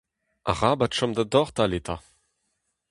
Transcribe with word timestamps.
Arabat 0.51 0.95
chom 0.97 1.11
da 1.17 1.23
dortal 1.33 1.73
eta. 1.79 1.95